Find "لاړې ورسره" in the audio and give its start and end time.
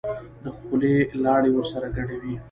1.23-1.87